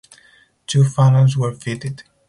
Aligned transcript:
Two 0.65 0.83
funnels 0.83 1.37
were 1.37 1.53
fitted. 1.53 2.01